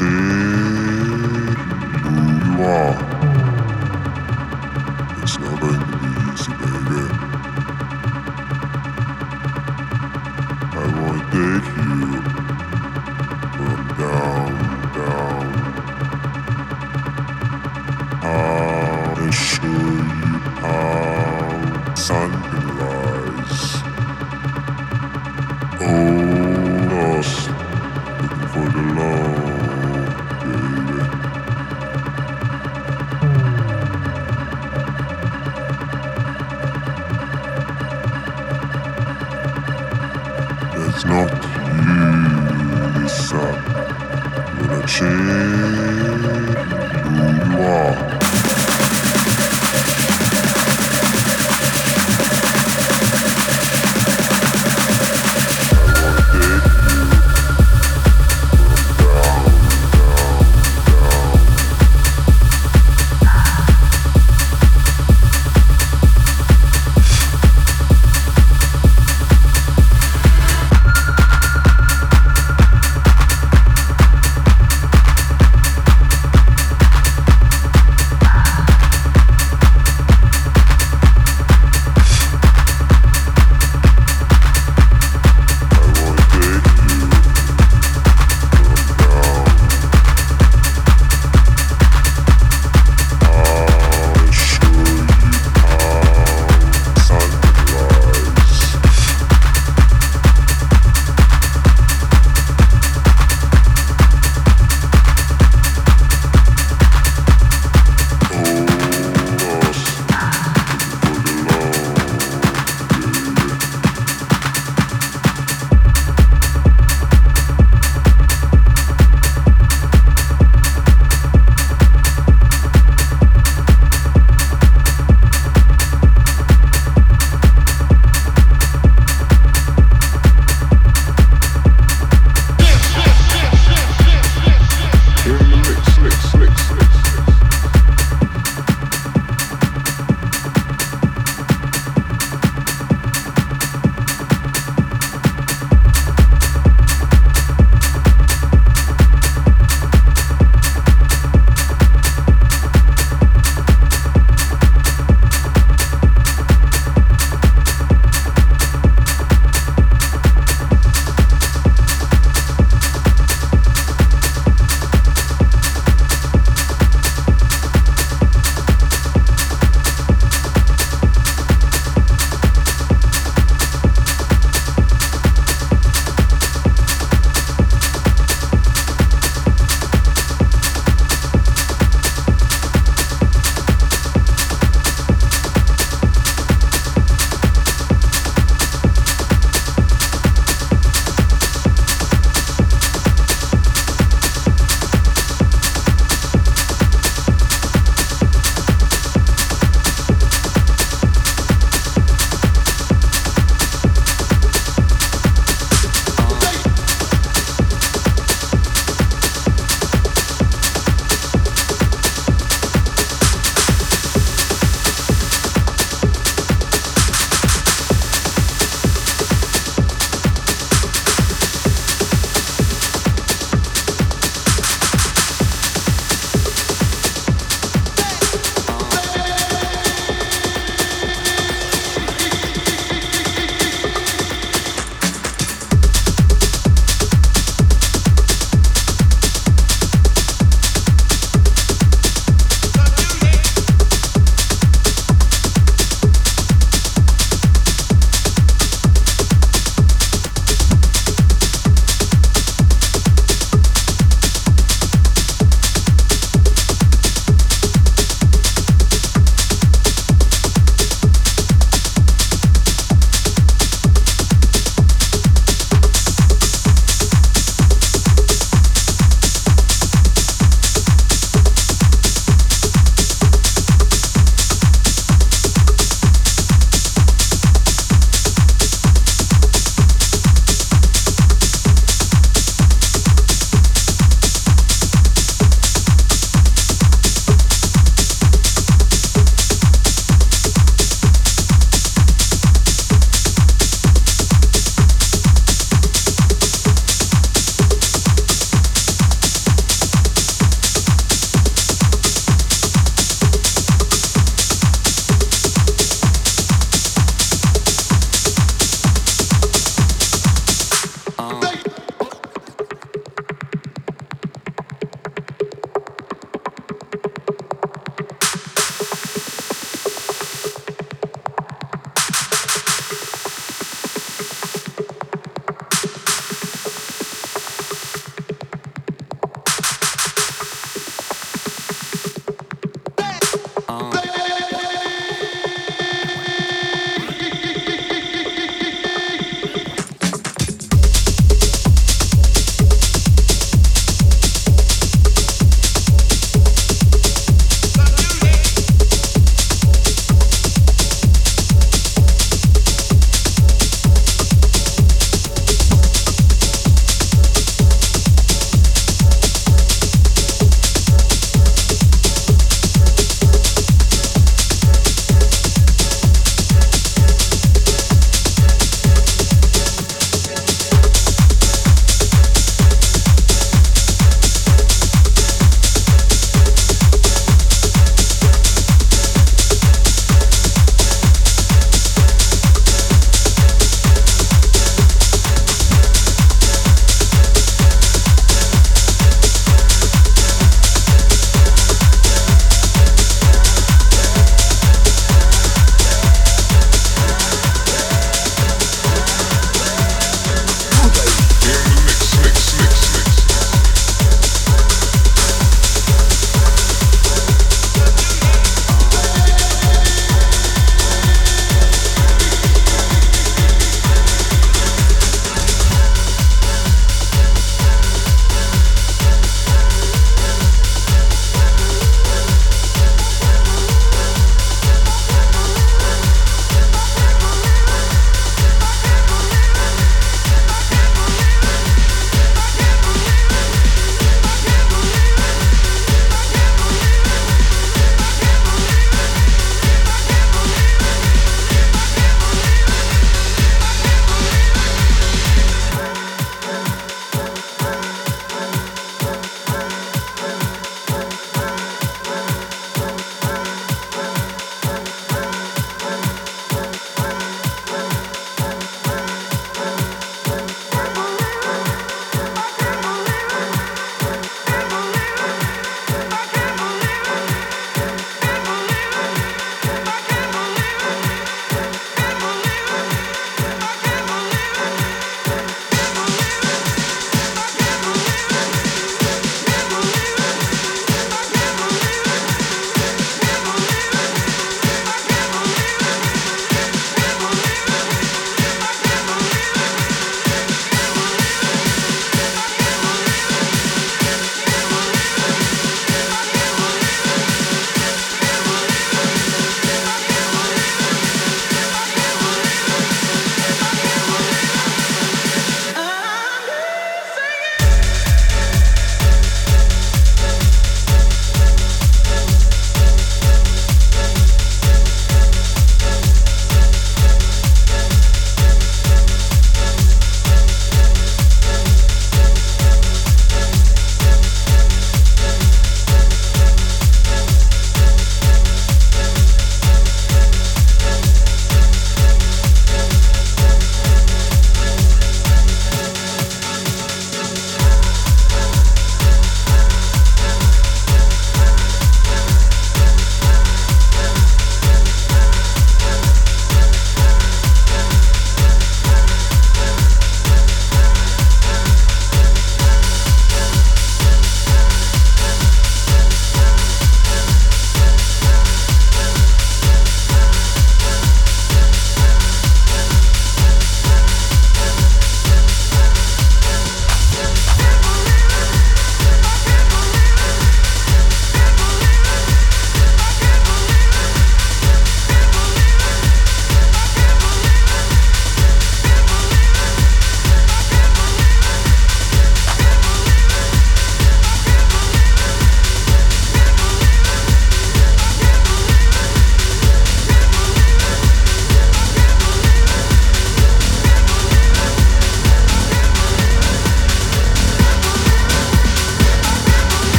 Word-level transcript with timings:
You're 0.00 0.37